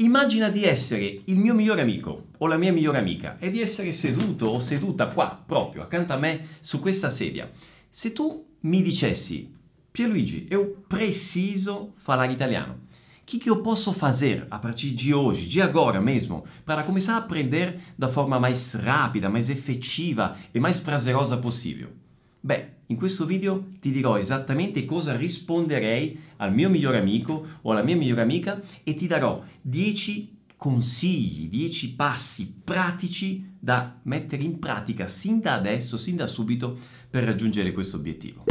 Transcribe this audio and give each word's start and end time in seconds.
Immagina 0.00 0.48
di 0.48 0.62
essere 0.62 1.22
il 1.24 1.38
mio 1.40 1.54
migliore 1.54 1.80
amico 1.80 2.28
o 2.38 2.46
la 2.46 2.56
mia 2.56 2.72
migliore 2.72 2.98
amica 2.98 3.36
e 3.40 3.50
di 3.50 3.60
essere 3.60 3.92
seduto 3.92 4.46
o 4.46 4.60
seduta 4.60 5.08
qua, 5.08 5.42
proprio 5.44 5.82
accanto 5.82 6.12
a 6.12 6.16
me, 6.16 6.50
su 6.60 6.78
questa 6.78 7.10
sedia. 7.10 7.50
Se 7.90 8.12
tu 8.12 8.46
mi 8.60 8.80
dicessi, 8.80 9.52
Pierluigi, 9.90 10.46
eu 10.50 10.84
preciso 10.86 11.90
falar 11.96 12.30
italiano. 12.30 12.74
O 12.74 13.24
que, 13.24 13.38
que 13.38 13.50
eu 13.50 13.60
posso 13.60 13.92
fazer 13.92 14.46
a 14.48 14.60
partir 14.60 14.92
de 14.94 15.12
hoje, 15.12 15.48
de 15.48 15.60
agora 15.60 16.00
mesmo, 16.00 16.44
para 16.64 16.84
começar 16.84 17.14
a 17.14 17.18
aprender 17.18 17.80
da 17.98 18.06
forma 18.06 18.38
mais 18.38 18.74
rápida, 18.74 19.28
mais 19.28 19.50
efetiva 19.50 20.36
e 20.54 20.60
mais 20.60 20.78
prazerosa 20.78 21.36
possível? 21.36 21.88
Beh, 22.40 22.76
in 22.86 22.96
questo 22.96 23.26
video 23.26 23.72
ti 23.80 23.90
dirò 23.90 24.16
esattamente 24.16 24.84
cosa 24.84 25.16
risponderei 25.16 26.18
al 26.36 26.54
mio 26.54 26.70
migliore 26.70 26.98
amico 26.98 27.46
o 27.62 27.72
alla 27.72 27.82
mia 27.82 27.96
migliore 27.96 28.22
amica 28.22 28.62
e 28.84 28.94
ti 28.94 29.06
darò 29.06 29.42
10 29.60 30.36
consigli, 30.56 31.48
10 31.48 31.94
passi 31.94 32.60
pratici 32.64 33.54
da 33.58 33.98
mettere 34.04 34.44
in 34.44 34.58
pratica 34.58 35.06
sin 35.08 35.40
da 35.40 35.54
adesso, 35.54 35.96
sin 35.96 36.16
da 36.16 36.26
subito 36.26 36.78
per 37.10 37.24
raggiungere 37.24 37.72
questo 37.72 37.96
obiettivo. 37.96 38.44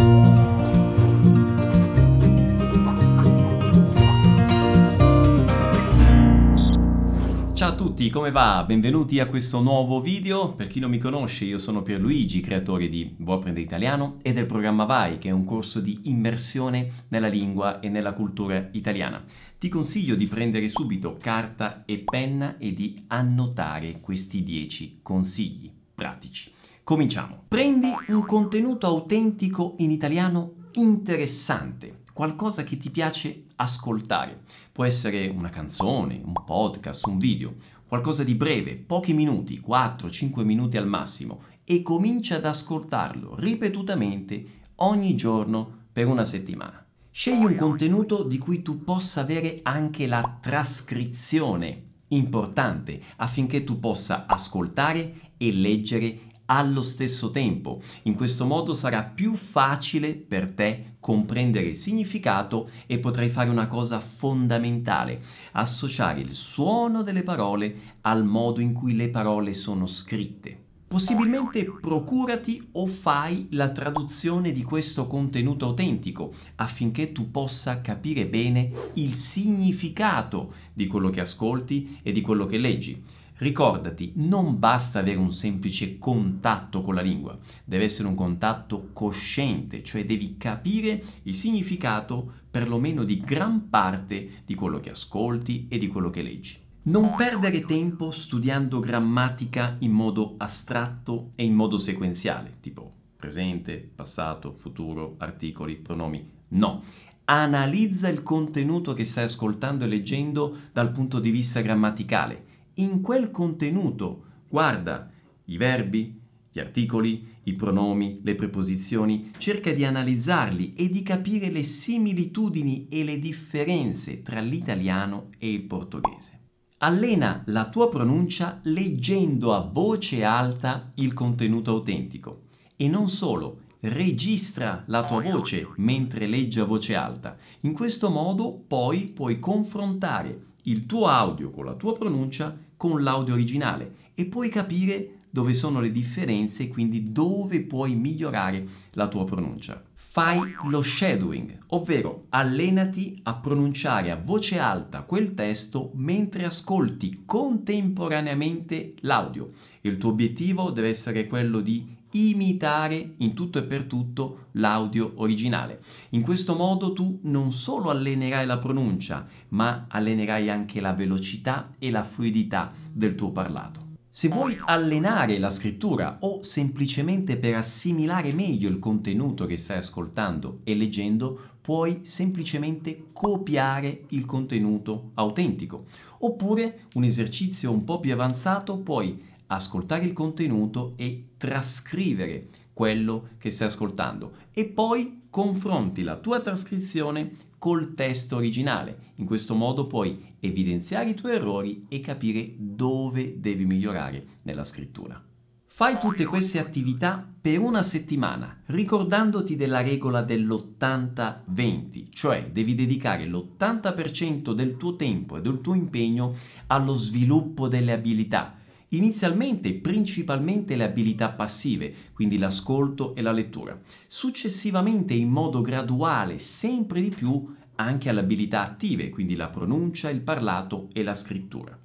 A 7.77 7.79
tutti, 7.79 8.09
come 8.09 8.31
va? 8.31 8.63
Benvenuti 8.65 9.19
a 9.19 9.27
questo 9.27 9.61
nuovo 9.61 10.01
video. 10.01 10.53
Per 10.53 10.65
chi 10.65 10.79
non 10.79 10.89
mi 10.89 10.97
conosce, 10.97 11.45
io 11.45 11.59
sono 11.59 11.83
Pierluigi, 11.83 12.41
creatore 12.41 12.89
di 12.89 13.13
Vuoi 13.19 13.37
apprendere 13.37 13.63
italiano 13.63 14.17
e 14.23 14.33
del 14.33 14.47
programma 14.47 14.85
Vai, 14.85 15.19
che 15.19 15.29
è 15.29 15.31
un 15.31 15.45
corso 15.45 15.79
di 15.79 15.99
immersione 16.05 17.05
nella 17.09 17.27
lingua 17.27 17.79
e 17.79 17.89
nella 17.89 18.13
cultura 18.13 18.69
italiana. 18.71 19.23
Ti 19.59 19.69
consiglio 19.69 20.15
di 20.15 20.25
prendere 20.25 20.69
subito 20.69 21.17
carta 21.21 21.83
e 21.85 21.99
penna 21.99 22.57
e 22.57 22.73
di 22.73 23.03
annotare 23.09 23.99
questi 24.01 24.43
10 24.43 25.01
consigli 25.03 25.71
pratici. 25.93 26.51
Cominciamo. 26.83 27.43
Prendi 27.47 27.93
un 28.07 28.25
contenuto 28.25 28.87
autentico 28.87 29.75
in 29.77 29.91
italiano 29.91 30.53
interessante, 30.73 32.05
qualcosa 32.17 32.63
che 32.63 32.77
ti 32.77 32.89
piace 32.89 33.43
ascoltare. 33.57 34.41
Può 34.71 34.83
essere 34.85 35.27
una 35.27 35.49
canzone, 35.49 36.19
un 36.25 36.33
podcast, 36.33 37.05
un 37.05 37.19
video, 37.19 37.57
qualcosa 37.87 38.23
di 38.23 38.33
breve, 38.33 38.75
pochi 38.75 39.13
minuti, 39.13 39.61
4-5 39.63 40.43
minuti 40.43 40.77
al 40.77 40.87
massimo, 40.87 41.43
e 41.63 41.83
comincia 41.83 42.37
ad 42.37 42.45
ascoltarlo 42.45 43.35
ripetutamente 43.37 44.45
ogni 44.77 45.15
giorno 45.15 45.89
per 45.93 46.07
una 46.07 46.25
settimana. 46.25 46.83
Scegli 47.11 47.43
un 47.43 47.55
contenuto 47.55 48.23
di 48.23 48.39
cui 48.39 48.63
tu 48.63 48.83
possa 48.83 49.21
avere 49.21 49.59
anche 49.61 50.07
la 50.07 50.39
trascrizione 50.41 51.83
importante 52.07 52.99
affinché 53.17 53.63
tu 53.63 53.79
possa 53.79 54.25
ascoltare 54.25 55.33
e 55.37 55.51
leggere 55.53 56.26
allo 56.47 56.81
stesso 56.81 57.31
tempo. 57.31 57.81
In 58.03 58.15
questo 58.15 58.45
modo 58.45 58.73
sarà 58.73 59.03
più 59.03 59.35
facile 59.35 60.13
per 60.15 60.49
te 60.49 60.95
comprendere 60.99 61.67
il 61.67 61.75
significato 61.75 62.69
e 62.85 62.99
potrai 62.99 63.29
fare 63.29 63.49
una 63.49 63.67
cosa 63.67 63.99
fondamentale, 63.99 65.21
associare 65.53 66.19
il 66.19 66.33
suono 66.33 67.03
delle 67.03 67.23
parole 67.23 67.95
al 68.01 68.25
modo 68.25 68.59
in 68.59 68.73
cui 68.73 68.95
le 68.95 69.09
parole 69.09 69.53
sono 69.53 69.87
scritte. 69.87 70.65
Possibilmente 70.87 71.65
procurati 71.81 72.69
o 72.73 72.87
fai 72.87 73.47
la 73.51 73.71
traduzione 73.71 74.53
di 74.53 74.63
questo 74.63 75.05
contenuto 75.05 75.65
autentico 75.65 76.33
affinché 76.55 77.11
tu 77.11 77.29
possa 77.29 77.81
capire 77.81 78.25
bene 78.25 78.71
il 78.93 79.13
significato 79.13 80.53
di 80.73 80.87
quello 80.87 81.09
che 81.09 81.19
ascolti 81.19 81.99
e 82.01 82.13
di 82.13 82.21
quello 82.21 82.45
che 82.45 82.57
leggi. 82.57 83.03
Ricordati, 83.39 84.13
non 84.15 84.57
basta 84.57 84.97
avere 84.97 85.19
un 85.19 85.31
semplice 85.31 85.99
contatto 85.99 86.81
con 86.81 86.95
la 86.95 87.01
lingua, 87.01 87.37
deve 87.63 87.83
essere 87.83 88.07
un 88.07 88.15
contatto 88.15 88.89
cosciente, 88.93 89.83
cioè 89.83 90.05
devi 90.05 90.37
capire 90.37 91.03
il 91.23 91.35
significato 91.35 92.33
perlomeno 92.49 93.03
di 93.03 93.19
gran 93.19 93.69
parte 93.69 94.41
di 94.43 94.55
quello 94.55 94.79
che 94.79 94.89
ascolti 94.89 95.67
e 95.69 95.77
di 95.77 95.87
quello 95.87 96.09
che 96.09 96.23
leggi. 96.23 96.57
Non 96.83 97.13
perdere 97.15 97.61
tempo 97.65 98.09
studiando 98.09 98.79
grammatica 98.79 99.75
in 99.79 99.91
modo 99.91 100.33
astratto 100.37 101.29
e 101.35 101.43
in 101.43 101.53
modo 101.53 101.77
sequenziale, 101.77 102.55
tipo 102.59 102.91
presente, 103.17 103.87
passato, 103.93 104.53
futuro, 104.53 105.15
articoli, 105.19 105.75
pronomi. 105.75 106.27
No, 106.49 106.81
analizza 107.25 108.07
il 108.07 108.23
contenuto 108.23 108.93
che 108.93 109.03
stai 109.03 109.25
ascoltando 109.25 109.83
e 109.83 109.87
leggendo 109.87 110.57
dal 110.71 110.91
punto 110.91 111.19
di 111.19 111.29
vista 111.29 111.61
grammaticale 111.61 112.46
in 112.77 113.01
quel 113.01 113.31
contenuto. 113.31 114.23
Guarda 114.49 115.11
i 115.45 115.57
verbi, 115.57 116.19
gli 116.51 116.59
articoli, 116.59 117.35
i 117.43 117.53
pronomi, 117.53 118.19
le 118.23 118.35
preposizioni, 118.35 119.31
cerca 119.37 119.71
di 119.71 119.85
analizzarli 119.85 120.73
e 120.75 120.89
di 120.89 121.03
capire 121.03 121.49
le 121.49 121.63
similitudini 121.63 122.87
e 122.89 123.03
le 123.03 123.19
differenze 123.19 124.21
tra 124.21 124.39
l'italiano 124.39 125.29
e 125.37 125.51
il 125.51 125.61
portoghese. 125.61 126.39
Allena 126.79 127.43
la 127.47 127.69
tua 127.69 127.89
pronuncia 127.89 128.59
leggendo 128.63 129.53
a 129.53 129.61
voce 129.61 130.23
alta 130.23 130.91
il 130.95 131.13
contenuto 131.13 131.71
autentico 131.71 132.41
e 132.75 132.87
non 132.87 133.09
solo, 133.09 133.61
registra 133.81 134.83
la 134.87 135.05
tua 135.05 135.21
voce 135.21 135.67
mentre 135.77 136.27
leggi 136.27 136.59
a 136.59 136.65
voce 136.65 136.95
alta. 136.95 137.37
In 137.61 137.73
questo 137.73 138.09
modo 138.09 138.51
poi 138.51 139.07
puoi 139.07 139.39
confrontare 139.39 140.45
il 140.63 140.85
tuo 140.85 141.07
audio 141.07 141.49
con 141.49 141.65
la 141.65 141.73
tua 141.73 141.93
pronuncia 141.93 142.55
con 142.77 143.03
l'audio 143.03 143.33
originale 143.33 144.05
e 144.13 144.25
puoi 144.25 144.49
capire 144.49 145.17
dove 145.29 145.53
sono 145.53 145.79
le 145.81 145.91
differenze 145.91 146.63
e 146.63 146.67
quindi 146.69 147.11
dove 147.11 147.61
puoi 147.61 147.95
migliorare 147.95 148.65
la 148.91 149.07
tua 149.07 149.25
pronuncia. 149.25 149.83
Fai 149.93 150.55
lo 150.63 150.81
shadowing, 150.81 151.65
ovvero 151.67 152.25
allenati 152.29 153.19
a 153.23 153.35
pronunciare 153.35 154.09
a 154.09 154.15
voce 154.15 154.57
alta 154.57 155.01
quel 155.01 155.35
testo 155.35 155.91
mentre 155.93 156.45
ascolti 156.45 157.23
contemporaneamente 157.25 158.95
l'audio. 159.01 159.51
Il 159.81 159.97
tuo 159.97 160.09
obiettivo 160.09 160.71
deve 160.71 160.89
essere 160.89 161.27
quello 161.27 161.59
di 161.59 161.96
imitare 162.11 163.13
in 163.17 163.33
tutto 163.33 163.59
e 163.59 163.63
per 163.63 163.83
tutto 163.83 164.47
l'audio 164.53 165.13
originale. 165.15 165.81
In 166.09 166.21
questo 166.21 166.55
modo 166.55 166.93
tu 166.93 167.19
non 167.23 167.51
solo 167.51 167.89
allenerai 167.89 168.45
la 168.45 168.57
pronuncia, 168.57 169.27
ma 169.49 169.85
allenerai 169.87 170.49
anche 170.49 170.81
la 170.81 170.93
velocità 170.93 171.73
e 171.77 171.91
la 171.91 172.03
fluidità 172.03 172.73
del 172.91 173.15
tuo 173.15 173.31
parlato. 173.31 173.85
Se 174.17 174.29
vuoi 174.29 174.57
allenare 174.65 175.37
la 175.37 175.51
scrittura 175.51 176.17
o 176.21 176.41
semplicemente 176.41 177.37
per 177.37 177.53
assimilare 177.53 178.33
meglio 178.33 178.67
il 178.67 178.79
contenuto 178.79 179.45
che 179.45 179.57
stai 179.57 179.77
ascoltando 179.77 180.61
e 180.63 180.75
leggendo, 180.75 181.39
puoi 181.61 181.99
semplicemente 182.01 183.09
copiare 183.13 184.05
il 184.09 184.25
contenuto 184.25 185.11
autentico. 185.13 185.85
Oppure 186.19 186.85
un 186.95 187.03
esercizio 187.03 187.71
un 187.71 187.83
po' 187.83 187.99
più 187.99 188.11
avanzato, 188.11 188.77
puoi 188.79 189.21
ascoltare 189.47 190.05
il 190.05 190.13
contenuto 190.13 190.93
e 190.95 191.29
trascrivere 191.37 192.49
quello 192.73 193.29
che 193.37 193.49
stai 193.49 193.67
ascoltando 193.67 194.33
e 194.53 194.65
poi 194.65 195.21
confronti 195.29 196.03
la 196.03 196.17
tua 196.17 196.39
trascrizione 196.39 197.45
col 197.57 197.95
testo 197.95 198.35
originale. 198.35 199.13
In 199.15 199.25
questo 199.25 199.55
modo 199.55 199.87
puoi 199.87 200.35
evidenziare 200.39 201.09
i 201.09 201.15
tuoi 201.15 201.33
errori 201.33 201.85
e 201.89 202.01
capire 202.01 202.53
dove 202.55 203.39
devi 203.39 203.65
migliorare 203.65 204.25
nella 204.43 204.63
scrittura. 204.63 205.21
Fai 205.69 205.99
tutte 205.99 206.25
queste 206.25 206.59
attività 206.59 207.23
per 207.39 207.59
una 207.59 207.83
settimana, 207.83 208.61
ricordandoti 208.65 209.55
della 209.55 209.81
regola 209.81 210.23
dell'80-20, 210.23 212.07
cioè 212.09 212.49
devi 212.51 212.73
dedicare 212.73 213.27
l'80% 213.27 214.53
del 214.53 214.77
tuo 214.77 214.95
tempo 214.95 215.37
e 215.37 215.41
del 215.41 215.61
tuo 215.61 215.75
impegno 215.75 216.35
allo 216.67 216.95
sviluppo 216.95 217.67
delle 217.67 217.91
abilità, 217.91 218.56
Inizialmente 218.91 219.73
principalmente 219.73 220.77
le 220.77 220.85
abilità 220.85 221.29
passive, 221.29 221.93
quindi 222.13 222.37
l'ascolto 222.37 223.15
e 223.15 223.21
la 223.21 223.33
lettura. 223.33 223.77
Successivamente 224.07 225.13
in 225.13 225.29
modo 225.29 225.59
graduale, 225.59 226.39
sempre 226.39 227.01
di 227.01 227.09
più, 227.09 227.53
anche 227.75 228.07
alle 228.07 228.21
abilità 228.21 228.63
attive, 228.63 229.09
quindi 229.09 229.35
la 229.35 229.49
pronuncia, 229.49 230.09
il 230.09 230.21
parlato 230.21 230.87
e 230.93 231.03
la 231.03 231.15
scrittura. 231.15 231.77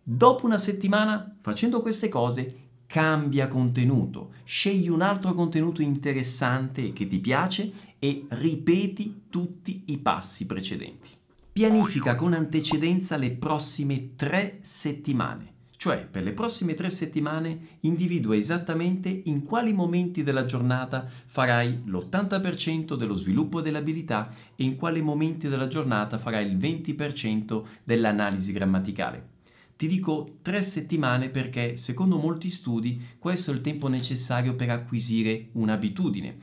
Dopo 0.00 0.46
una 0.46 0.56
settimana, 0.56 1.32
facendo 1.36 1.82
queste 1.82 2.08
cose, 2.08 2.60
cambia 2.86 3.48
contenuto, 3.48 4.34
scegli 4.44 4.88
un 4.88 5.02
altro 5.02 5.34
contenuto 5.34 5.82
interessante 5.82 6.92
che 6.92 7.08
ti 7.08 7.18
piace 7.18 7.72
e 7.98 8.24
ripeti 8.28 9.22
tutti 9.28 9.82
i 9.86 9.98
passi 9.98 10.46
precedenti. 10.46 11.08
Pianifica 11.50 12.14
con 12.14 12.34
antecedenza 12.34 13.16
le 13.16 13.32
prossime 13.32 14.14
tre 14.14 14.58
settimane 14.60 15.54
Cioè, 15.86 16.04
per 16.04 16.24
le 16.24 16.32
prossime 16.32 16.74
tre 16.74 16.90
settimane 16.90 17.78
individua 17.82 18.34
esattamente 18.34 19.20
in 19.26 19.44
quali 19.44 19.72
momenti 19.72 20.24
della 20.24 20.44
giornata 20.44 21.08
farai 21.26 21.82
l'80% 21.84 22.96
dello 22.96 23.14
sviluppo 23.14 23.60
delle 23.60 23.78
abilità 23.78 24.32
e 24.56 24.64
in 24.64 24.74
quali 24.74 25.00
momenti 25.00 25.46
della 25.46 25.68
giornata 25.68 26.18
farai 26.18 26.44
il 26.44 26.56
20% 26.56 27.62
dell'analisi 27.84 28.50
grammaticale. 28.50 29.28
Ti 29.76 29.86
dico 29.86 30.38
tre 30.42 30.60
settimane 30.62 31.28
perché, 31.28 31.76
secondo 31.76 32.16
molti 32.16 32.50
studi, 32.50 33.00
questo 33.16 33.52
è 33.52 33.54
il 33.54 33.60
tempo 33.60 33.86
necessario 33.86 34.56
per 34.56 34.70
acquisire 34.70 35.50
un'abitudine. 35.52 36.36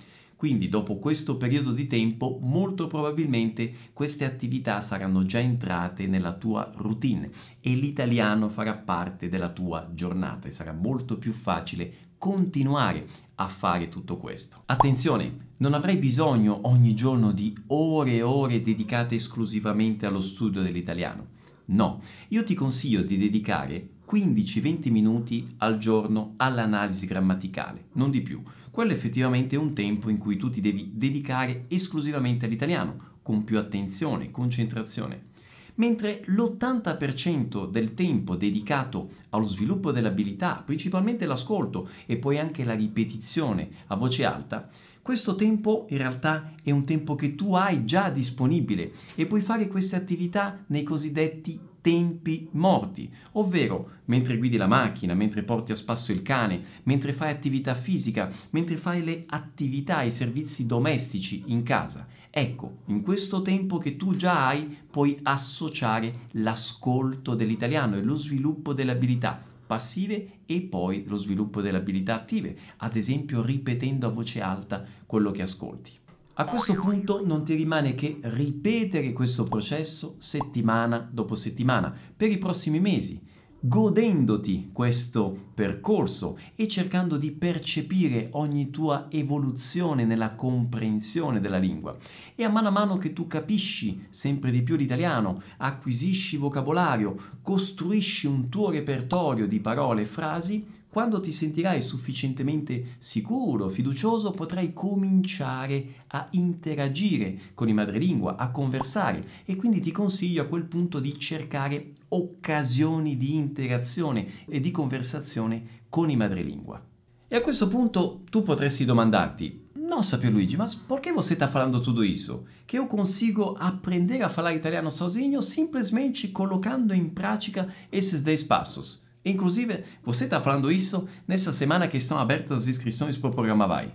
Quindi 0.43 0.67
dopo 0.67 0.97
questo 0.97 1.37
periodo 1.37 1.71
di 1.71 1.87
tempo 1.87 2.37
molto 2.41 2.87
probabilmente 2.87 3.73
queste 3.93 4.25
attività 4.25 4.81
saranno 4.81 5.25
già 5.25 5.39
entrate 5.39 6.05
nella 6.05 6.33
tua 6.33 6.69
routine 6.75 7.31
e 7.61 7.73
l'italiano 7.75 8.49
farà 8.49 8.73
parte 8.73 9.29
della 9.29 9.47
tua 9.47 9.89
giornata 9.93 10.49
e 10.49 10.51
sarà 10.51 10.73
molto 10.73 11.17
più 11.17 11.31
facile 11.31 11.93
continuare 12.17 13.07
a 13.35 13.47
fare 13.47 13.87
tutto 13.87 14.17
questo. 14.17 14.63
Attenzione, 14.65 15.51
non 15.59 15.73
avrai 15.73 15.95
bisogno 15.95 16.59
ogni 16.63 16.93
giorno 16.93 17.31
di 17.31 17.55
ore 17.67 18.15
e 18.15 18.21
ore 18.21 18.61
dedicate 18.61 19.15
esclusivamente 19.15 20.05
allo 20.05 20.19
studio 20.19 20.61
dell'italiano. 20.61 21.27
No, 21.67 22.01
io 22.27 22.43
ti 22.43 22.53
consiglio 22.53 23.01
di 23.01 23.17
dedicare 23.17 23.91
15-20 24.13 24.91
minuti 24.91 25.55
al 25.57 25.79
giorno 25.79 26.33
all'analisi 26.37 27.07
grammaticale, 27.07 27.85
non 27.93 28.11
di 28.11 28.21
più. 28.21 28.43
Quello 28.69 28.91
effettivamente 28.91 29.55
è 29.55 29.59
un 29.59 29.73
tempo 29.73 30.07
in 30.09 30.19
cui 30.19 30.37
tu 30.37 30.51
ti 30.51 30.61
devi 30.61 30.91
dedicare 30.93 31.65
esclusivamente 31.67 32.45
all'italiano, 32.45 33.17
con 33.23 33.43
più 33.43 33.57
attenzione, 33.57 34.29
concentrazione. 34.29 35.31
Mentre 35.75 36.21
l'80% 36.27 37.67
del 37.67 37.95
tempo 37.95 38.35
dedicato 38.35 39.09
allo 39.29 39.47
sviluppo 39.47 39.91
dell'abilità, 39.91 40.61
principalmente 40.63 41.25
l'ascolto 41.25 41.89
e 42.05 42.17
poi 42.17 42.37
anche 42.37 42.63
la 42.63 42.75
ripetizione 42.75 43.69
a 43.87 43.95
voce 43.95 44.25
alta, 44.25 44.69
questo 45.01 45.33
tempo 45.33 45.87
in 45.89 45.97
realtà 45.97 46.53
è 46.61 46.69
un 46.69 46.85
tempo 46.85 47.15
che 47.15 47.33
tu 47.33 47.55
hai 47.55 47.83
già 47.83 48.09
disponibile 48.09 48.91
e 49.15 49.25
puoi 49.25 49.41
fare 49.41 49.67
queste 49.67 49.95
attività 49.95 50.63
nei 50.67 50.83
cosiddetti 50.83 51.59
tempi 51.83 52.47
morti, 52.51 53.11
ovvero 53.33 53.99
mentre 54.05 54.37
guidi 54.37 54.55
la 54.55 54.67
macchina, 54.67 55.13
mentre 55.13 55.43
porti 55.43 55.73
a 55.73 55.75
spasso 55.75 56.13
il 56.13 56.21
cane, 56.21 56.63
mentre 56.83 57.11
fai 57.11 57.29
attività 57.29 57.75
fisica, 57.75 58.31
mentre 58.51 58.77
fai 58.77 59.03
le 59.03 59.25
attività 59.27 60.01
e 60.01 60.07
i 60.07 60.11
servizi 60.11 60.65
domestici 60.65 61.43
in 61.47 61.61
casa. 61.63 62.07
Ecco, 62.29 62.77
in 62.85 63.01
questo 63.01 63.41
tempo 63.41 63.79
che 63.79 63.97
tu 63.97 64.15
già 64.15 64.47
hai 64.47 64.77
puoi 64.89 65.19
associare 65.23 66.27
l'ascolto 66.31 67.35
dell'italiano 67.35 67.97
e 67.97 68.01
lo 68.01 68.15
sviluppo 68.15 68.73
delle 68.73 68.91
abilità 68.91 69.51
passive 69.65 70.39
e 70.45 70.61
poi 70.61 71.03
lo 71.05 71.17
sviluppo 71.17 71.59
delle 71.59 71.77
abilità 71.77 72.15
attive, 72.15 72.57
ad 72.77 72.95
esempio 72.95 73.41
ripetendo 73.41 74.07
a 74.07 74.11
voce 74.11 74.39
alta 74.39 74.85
quello 75.05 75.31
che 75.31 75.41
ascolti. 75.41 76.02
A 76.35 76.45
questo 76.45 76.73
punto 76.73 77.23
non 77.23 77.43
ti 77.43 77.53
rimane 77.53 77.93
che 77.93 78.17
ripetere 78.21 79.13
questo 79.13 79.43
processo 79.43 80.15
settimana 80.17 81.07
dopo 81.11 81.35
settimana 81.35 81.95
per 82.17 82.31
i 82.31 82.39
prossimi 82.39 82.79
mesi 82.79 83.21
godendoti 83.65 84.71
questo 84.73 85.51
percorso 85.53 86.37
e 86.55 86.67
cercando 86.67 87.17
di 87.17 87.31
percepire 87.31 88.29
ogni 88.31 88.71
tua 88.71 89.05
evoluzione 89.09 90.05
nella 90.05 90.31
comprensione 90.31 91.39
della 91.39 91.59
lingua. 91.59 91.95
E 92.35 92.43
a 92.43 92.49
mano 92.49 92.67
a 92.67 92.71
mano 92.71 92.97
che 92.97 93.13
tu 93.13 93.25
capisci 93.27 94.07
sempre 94.09 94.51
di 94.51 94.63
più 94.63 94.75
l'italiano, 94.75 95.41
acquisisci 95.57 96.35
vocabolario, 96.35 97.15
costruisci 97.41 98.27
un 98.27 98.49
tuo 98.49 98.71
repertorio 98.71 99.47
di 99.47 99.61
parole 99.61 100.01
e 100.01 100.05
frasi, 100.05 100.65
quando 100.93 101.19
ti 101.19 101.31
sentirai 101.31 101.81
sufficientemente 101.81 102.97
sicuro, 102.99 103.67
fiducioso, 103.67 104.29
potrai 104.29 104.73
cominciare 104.73 106.03
a 106.09 106.27
interagire 106.33 107.39
con 107.55 107.67
i 107.67 107.73
madrelingua, 107.73 108.35
a 108.35 108.51
conversare 108.51 109.25
e 109.43 109.55
quindi 109.55 109.79
ti 109.79 109.89
consiglio 109.89 110.43
a 110.43 110.45
quel 110.45 110.65
punto 110.65 110.99
di 110.99 111.17
cercare 111.17 111.93
occasioni 112.09 113.17
di 113.17 113.33
interazione 113.33 114.45
e 114.45 114.59
di 114.59 114.69
conversazione 114.69 115.81
con 115.89 116.11
i 116.11 116.15
madrelingua. 116.15 116.79
E 117.27 117.35
a 117.35 117.41
questo 117.41 117.67
punto 117.67 118.21
tu 118.29 118.43
potresti 118.43 118.85
domandarti, 118.85 119.69
nossa 119.73 120.19
Luigi, 120.21 120.55
ma 120.55 120.67
perché 120.87 121.11
você 121.11 121.33
está 121.33 121.47
falando 121.47 121.81
tudo 121.81 122.03
isso? 122.03 122.45
Che 122.65 122.75
io 122.75 122.85
consigo 122.85 123.55
aprender 123.57 124.21
a 124.21 124.29
falar 124.29 124.53
italiano 124.53 124.91
sozinho 124.91 125.41
simplesmente 125.41 126.31
colocando 126.31 126.93
in 126.93 127.13
pratica 127.13 127.67
esses 127.89 128.21
10 128.21 128.45
passos. 128.45 129.02
Inclusive, 129.25 129.83
você 130.03 130.25
está 130.25 130.41
falando 130.41 130.69
isso 130.69 131.07
nessa 131.25 131.53
semana 131.53 131.87
che 131.87 131.99
sono 131.99 132.19
aperte 132.19 132.53
as 132.53 132.67
iscrizioni 132.67 133.17
pro 133.17 133.29
programma 133.29 133.65
Vai. 133.65 133.89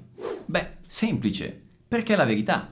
Beh, 0.46 0.78
semplice, 0.86 1.60
perché 1.86 2.14
è 2.14 2.16
la 2.16 2.24
verità. 2.24 2.70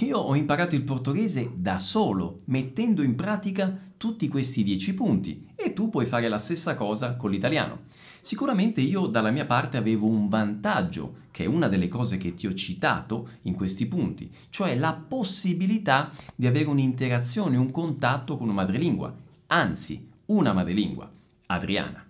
Io 0.00 0.18
ho 0.18 0.34
imparato 0.34 0.74
il 0.74 0.82
portoghese 0.82 1.50
da 1.54 1.78
solo, 1.78 2.40
mettendo 2.46 3.02
in 3.02 3.14
pratica 3.14 3.92
tutti 3.96 4.28
questi 4.28 4.62
10 4.62 4.94
punti 4.94 5.46
e 5.54 5.72
tu 5.72 5.88
puoi 5.88 6.06
fare 6.06 6.28
la 6.28 6.38
stessa 6.38 6.74
cosa 6.74 7.16
con 7.16 7.30
l'italiano. 7.30 7.82
Sicuramente 8.20 8.80
io 8.80 9.06
dalla 9.06 9.30
mia 9.30 9.44
parte 9.44 9.76
avevo 9.76 10.06
un 10.06 10.28
vantaggio, 10.28 11.16
che 11.30 11.44
è 11.44 11.46
una 11.46 11.68
delle 11.68 11.88
cose 11.88 12.16
che 12.16 12.34
ti 12.34 12.46
ho 12.46 12.54
citato 12.54 13.28
in 13.42 13.54
questi 13.54 13.86
punti, 13.86 14.30
cioè 14.48 14.76
la 14.76 14.92
possibilità 14.92 16.10
di 16.34 16.46
avere 16.46 16.68
un'interazione, 16.68 17.56
un 17.56 17.70
contatto 17.70 18.36
con 18.36 18.46
una 18.46 18.56
madrelingua, 18.56 19.14
anzi 19.48 20.08
una 20.26 20.54
madrelingua. 20.54 21.10
Adriana. 21.46 22.04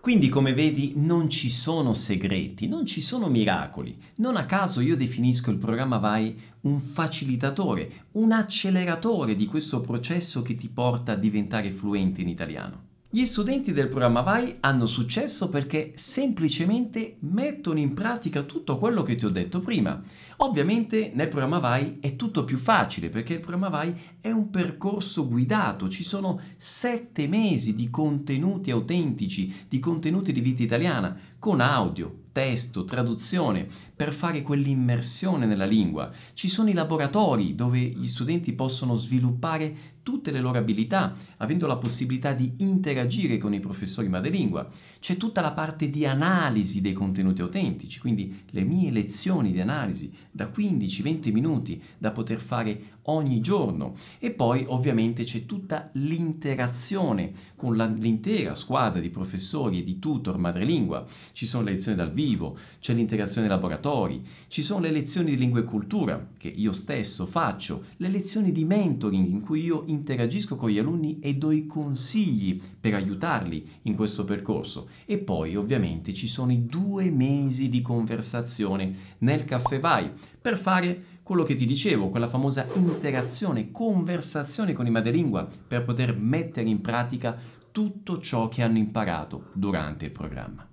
Quindi 0.00 0.30
come 0.30 0.54
vedi 0.54 0.94
non 0.96 1.28
ci 1.28 1.50
sono 1.50 1.92
segreti, 1.92 2.66
non 2.66 2.86
ci 2.86 3.02
sono 3.02 3.28
miracoli. 3.28 4.00
Non 4.16 4.36
a 4.36 4.46
caso 4.46 4.80
io 4.80 4.96
definisco 4.96 5.50
il 5.50 5.58
programma 5.58 5.98
Vai 5.98 6.34
un 6.62 6.80
facilitatore, 6.80 8.06
un 8.12 8.32
acceleratore 8.32 9.36
di 9.36 9.44
questo 9.44 9.82
processo 9.82 10.40
che 10.40 10.54
ti 10.54 10.68
porta 10.68 11.12
a 11.12 11.16
diventare 11.16 11.70
fluente 11.70 12.22
in 12.22 12.28
italiano. 12.28 12.88
Gli 13.10 13.26
studenti 13.26 13.72
del 13.72 13.88
programma 13.88 14.20
Vai 14.20 14.56
hanno 14.60 14.86
successo 14.86 15.48
perché 15.48 15.92
semplicemente 15.96 17.16
mettono 17.20 17.80
in 17.80 17.92
pratica 17.92 18.44
tutto 18.44 18.78
quello 18.78 19.02
che 19.02 19.16
ti 19.16 19.26
ho 19.26 19.30
detto 19.30 19.60
prima. 19.60 20.00
Ovviamente 20.42 21.12
nel 21.14 21.28
programma 21.28 21.58
Vai 21.58 21.98
è 22.00 22.16
tutto 22.16 22.44
più 22.44 22.56
facile 22.56 23.10
perché 23.10 23.34
il 23.34 23.40
programma 23.40 23.68
Vai 23.68 23.94
è 24.22 24.30
un 24.30 24.48
percorso 24.48 25.28
guidato, 25.28 25.90
ci 25.90 26.02
sono 26.02 26.40
sette 26.56 27.28
mesi 27.28 27.74
di 27.74 27.90
contenuti 27.90 28.70
autentici, 28.70 29.66
di 29.68 29.78
contenuti 29.78 30.32
di 30.32 30.40
vita 30.40 30.62
italiana, 30.62 31.14
con 31.38 31.60
audio, 31.60 32.20
testo, 32.32 32.84
traduzione, 32.84 33.68
per 33.94 34.14
fare 34.14 34.40
quell'immersione 34.40 35.44
nella 35.44 35.66
lingua. 35.66 36.10
Ci 36.32 36.48
sono 36.48 36.70
i 36.70 36.74
laboratori 36.74 37.54
dove 37.54 37.78
gli 37.78 38.06
studenti 38.06 38.54
possono 38.54 38.94
sviluppare 38.94 39.98
tutte 40.02 40.30
le 40.30 40.40
loro 40.40 40.56
abilità, 40.56 41.14
avendo 41.36 41.66
la 41.66 41.76
possibilità 41.76 42.32
di 42.32 42.54
interagire 42.58 43.36
con 43.36 43.52
i 43.52 43.60
professori 43.60 44.08
madrelingua. 44.08 44.68
C'è 45.00 45.16
tutta 45.16 45.40
la 45.40 45.52
parte 45.52 45.88
di 45.88 46.04
analisi 46.04 46.82
dei 46.82 46.92
contenuti 46.92 47.40
autentici, 47.40 47.98
quindi 47.98 48.42
le 48.50 48.64
mie 48.64 48.90
lezioni 48.90 49.50
di 49.50 49.60
analisi 49.60 50.12
da 50.30 50.52
15-20 50.54 51.32
minuti 51.32 51.82
da 51.96 52.10
poter 52.10 52.38
fare 52.38 52.98
ogni 53.10 53.40
giorno. 53.40 53.94
E 54.18 54.30
poi 54.30 54.64
ovviamente 54.66 55.24
c'è 55.24 55.46
tutta 55.46 55.90
l'interazione 55.94 57.32
con 57.56 57.76
la, 57.76 57.86
l'intera 57.86 58.54
squadra 58.54 59.00
di 59.00 59.10
professori 59.10 59.80
e 59.80 59.84
di 59.84 59.98
tutor 59.98 60.38
madrelingua, 60.38 61.04
ci 61.32 61.46
sono 61.46 61.64
le 61.64 61.72
lezioni 61.72 61.96
dal 61.96 62.12
vivo, 62.12 62.56
c'è 62.80 62.94
l'integrazione 62.94 63.46
dei 63.46 63.56
laboratori, 63.56 64.24
ci 64.48 64.62
sono 64.62 64.80
le 64.80 64.90
lezioni 64.90 65.30
di 65.30 65.36
lingua 65.36 65.60
e 65.60 65.64
cultura 65.64 66.28
che 66.38 66.48
io 66.48 66.72
stesso 66.72 67.26
faccio, 67.26 67.84
le 67.96 68.08
lezioni 68.08 68.52
di 68.52 68.64
mentoring 68.64 69.28
in 69.28 69.40
cui 69.40 69.62
io 69.62 69.84
interagisco 69.86 70.56
con 70.56 70.70
gli 70.70 70.78
alunni 70.78 71.18
e 71.20 71.34
do 71.34 71.50
i 71.50 71.66
consigli 71.66 72.60
per 72.80 72.94
aiutarli 72.94 73.68
in 73.82 73.94
questo 73.94 74.24
percorso. 74.24 74.88
E 75.04 75.18
poi 75.18 75.56
ovviamente 75.56 76.14
ci 76.14 76.26
sono 76.26 76.52
i 76.52 76.66
due 76.66 77.10
mesi 77.10 77.68
di 77.68 77.82
conversazione 77.82 79.08
nel 79.18 79.44
caffè 79.44 79.78
vai 79.80 80.10
per 80.40 80.56
fare 80.56 81.09
quello 81.30 81.44
che 81.44 81.54
ti 81.54 81.64
dicevo, 81.64 82.08
quella 82.08 82.26
famosa 82.26 82.66
interazione, 82.74 83.70
conversazione 83.70 84.72
con 84.72 84.88
i 84.88 84.90
madrelingua 84.90 85.46
per 85.68 85.84
poter 85.84 86.16
mettere 86.16 86.68
in 86.68 86.80
pratica 86.80 87.38
tutto 87.70 88.18
ciò 88.18 88.48
che 88.48 88.62
hanno 88.62 88.78
imparato 88.78 89.50
durante 89.52 90.06
il 90.06 90.10
programma. 90.10 90.66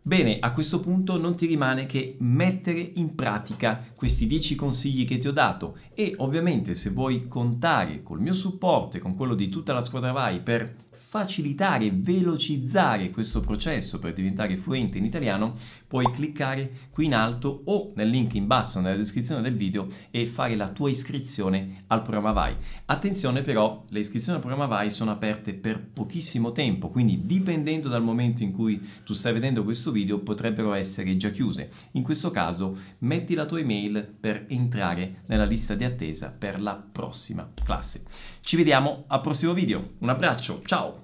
Bene, 0.00 0.38
a 0.38 0.52
questo 0.52 0.78
punto 0.78 1.18
non 1.18 1.34
ti 1.34 1.46
rimane 1.46 1.86
che 1.86 2.14
mettere 2.20 2.92
in 2.94 3.16
pratica 3.16 3.84
questi 3.92 4.28
10 4.28 4.54
consigli 4.54 5.04
che 5.04 5.18
ti 5.18 5.26
ho 5.26 5.32
dato 5.32 5.78
e 5.94 6.14
ovviamente 6.18 6.76
se 6.76 6.90
vuoi 6.90 7.26
contare 7.26 8.04
col 8.04 8.20
mio 8.20 8.34
supporto 8.34 8.96
e 8.96 9.00
con 9.00 9.16
quello 9.16 9.34
di 9.34 9.48
tutta 9.48 9.72
la 9.72 9.80
squadra 9.80 10.12
Vai 10.12 10.42
per 10.42 10.76
facilitare 11.14 11.84
e 11.84 11.92
velocizzare 11.92 13.10
questo 13.10 13.38
processo 13.38 14.00
per 14.00 14.14
diventare 14.14 14.56
fluente 14.56 14.98
in 14.98 15.04
italiano, 15.04 15.54
puoi 15.86 16.10
cliccare 16.10 16.88
qui 16.90 17.04
in 17.04 17.14
alto 17.14 17.62
o 17.66 17.92
nel 17.94 18.08
link 18.08 18.34
in 18.34 18.48
basso 18.48 18.80
nella 18.80 18.96
descrizione 18.96 19.40
del 19.40 19.54
video 19.54 19.86
e 20.10 20.26
fare 20.26 20.56
la 20.56 20.70
tua 20.70 20.90
iscrizione 20.90 21.84
al 21.86 22.02
programma 22.02 22.32
Vai. 22.32 22.56
Attenzione 22.86 23.42
però, 23.42 23.84
le 23.90 24.00
iscrizioni 24.00 24.38
al 24.38 24.44
programma 24.44 24.66
Vai 24.66 24.90
sono 24.90 25.12
aperte 25.12 25.54
per 25.54 25.80
pochissimo 25.80 26.50
tempo, 26.50 26.88
quindi 26.88 27.24
dipendendo 27.24 27.88
dal 27.88 28.02
momento 28.02 28.42
in 28.42 28.50
cui 28.50 28.84
tu 29.04 29.14
stai 29.14 29.34
vedendo 29.34 29.62
questo 29.62 29.92
video 29.92 30.18
potrebbero 30.18 30.72
essere 30.72 31.16
già 31.16 31.30
chiuse. 31.30 31.70
In 31.92 32.02
questo 32.02 32.32
caso 32.32 32.76
metti 32.98 33.34
la 33.34 33.46
tua 33.46 33.60
email 33.60 34.16
per 34.18 34.46
entrare 34.48 35.22
nella 35.26 35.44
lista 35.44 35.76
di 35.76 35.84
attesa 35.84 36.34
per 36.36 36.60
la 36.60 36.74
prossima 36.74 37.48
classe. 37.62 38.02
Ci 38.40 38.56
vediamo 38.56 39.04
al 39.06 39.20
prossimo 39.20 39.52
video. 39.52 39.92
Un 39.98 40.08
abbraccio, 40.08 40.60
ciao! 40.64 41.03